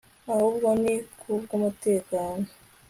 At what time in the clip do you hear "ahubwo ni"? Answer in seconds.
0.31-0.93